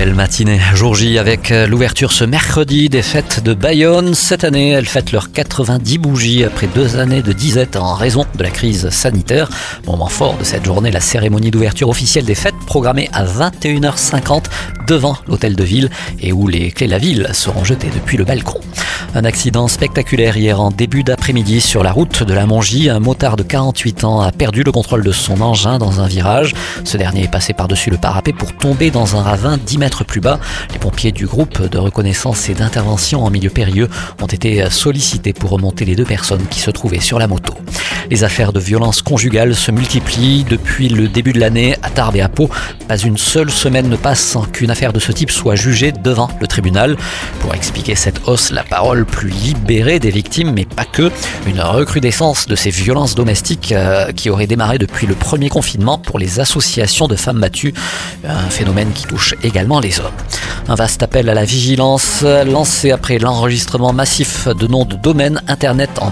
[0.00, 4.14] belle matinée, jour J avec euh, l'ouverture ce mercredi des fêtes de Bayonne.
[4.14, 8.42] Cette année, elles fêtent leurs 90 bougies après deux années de disette en raison de
[8.42, 9.50] la crise sanitaire.
[9.86, 14.44] Moment fort de cette journée, la cérémonie d'ouverture officielle des fêtes programmée à 21h50
[14.86, 18.24] devant l'hôtel de ville et où les clés de la ville seront jetées depuis le
[18.24, 18.60] balcon.
[19.12, 22.88] Un accident spectaculaire hier en début d'après-midi sur la route de la Mongie.
[22.88, 26.54] Un motard de 48 ans a perdu le contrôle de son engin dans un virage.
[26.84, 30.20] Ce dernier est passé par-dessus le parapet pour tomber dans un ravin 10 mètres plus
[30.20, 30.38] bas.
[30.72, 33.88] Les pompiers du groupe de reconnaissance et d'intervention en milieu périlleux
[34.22, 37.54] ont été sollicités pour remonter les deux personnes qui se trouvaient sur la moto.
[38.10, 42.20] Les affaires de violence conjugale se multiplient depuis le début de l'année à Tarbes et
[42.20, 42.50] à Pau.
[42.88, 46.28] Pas une seule semaine ne passe sans qu'une affaire de ce type soit jugée devant
[46.40, 46.96] le tribunal.
[47.38, 51.12] Pour expliquer cette hausse, la parole plus libérée des victimes, mais pas que.
[51.46, 56.18] Une recrudescence de ces violences domestiques euh, qui aurait démarré depuis le premier confinement pour
[56.18, 57.74] les associations de femmes battues.
[58.26, 60.10] Un phénomène qui touche également les hommes.
[60.68, 65.90] Un vaste appel à la vigilance lancé après l'enregistrement massif de noms de domaines internet
[66.00, 66.10] en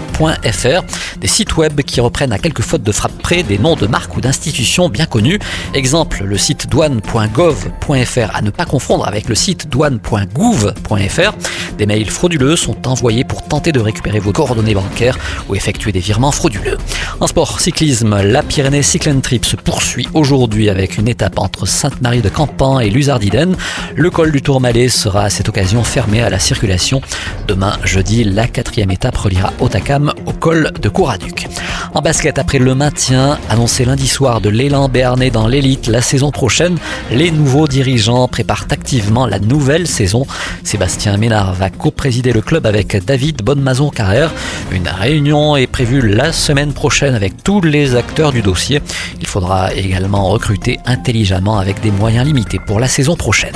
[0.51, 0.81] .fr,
[1.19, 4.15] des sites web qui reprennent à quelques fautes de frappe près des noms de marques
[4.15, 5.39] ou d'institutions bien connues.
[5.73, 11.33] Exemple, le site douane.gov.fr à ne pas confondre avec le site douane.gouv.fr.
[11.77, 15.99] Des mails frauduleux sont envoyés pour tenter de récupérer vos coordonnées bancaires ou effectuer des
[15.99, 16.77] virements frauduleux.
[17.19, 22.21] En sport cyclisme, la Pyrénées Cycling Trip se poursuit aujourd'hui avec une étape entre Sainte-Marie
[22.21, 23.55] de Campan et Luzardiden.
[23.95, 27.01] Le col du Tourmalet sera à cette occasion fermé à la circulation.
[27.47, 31.47] Demain, jeudi, la quatrième étape reliera Otakam au col de Couraduc.
[31.95, 36.29] En basket, après le maintien annoncé lundi soir de l'élan béarnais dans l'élite la saison
[36.29, 36.77] prochaine,
[37.11, 40.27] les nouveaux dirigeants préparent activement la nouvelle saison.
[40.63, 44.31] Sébastien Ménard va co-présider le club avec David Bonnemaison-Carrère.
[44.71, 48.81] Une réunion est prévue la semaine prochaine avec tous les acteurs du dossier.
[49.19, 53.53] Il faudra également recruter intelligemment avec des moyens limités pour la saison prochaine.